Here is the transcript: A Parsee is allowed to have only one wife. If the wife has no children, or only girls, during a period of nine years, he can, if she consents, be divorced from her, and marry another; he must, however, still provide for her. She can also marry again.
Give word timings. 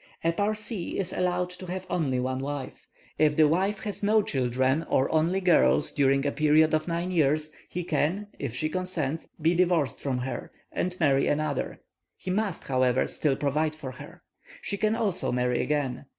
A 0.23 0.31
Parsee 0.31 0.97
is 0.97 1.13
allowed 1.13 1.51
to 1.51 1.67
have 1.67 1.85
only 1.87 2.19
one 2.19 2.39
wife. 2.39 2.87
If 3.19 3.35
the 3.35 3.47
wife 3.47 3.81
has 3.81 4.01
no 4.01 4.23
children, 4.23 4.81
or 4.89 5.13
only 5.13 5.39
girls, 5.39 5.91
during 5.91 6.25
a 6.25 6.31
period 6.31 6.73
of 6.73 6.87
nine 6.87 7.11
years, 7.11 7.51
he 7.69 7.83
can, 7.83 8.25
if 8.39 8.51
she 8.51 8.67
consents, 8.67 9.29
be 9.39 9.53
divorced 9.53 10.01
from 10.01 10.17
her, 10.17 10.51
and 10.71 10.99
marry 10.99 11.27
another; 11.27 11.81
he 12.17 12.31
must, 12.31 12.63
however, 12.63 13.05
still 13.05 13.35
provide 13.35 13.75
for 13.75 13.91
her. 13.91 14.23
She 14.63 14.75
can 14.75 14.95
also 14.95 15.31
marry 15.31 15.61
again. 15.61 16.05